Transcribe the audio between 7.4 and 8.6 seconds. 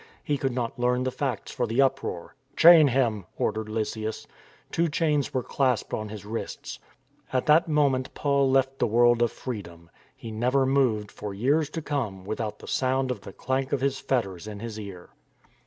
that moment Paul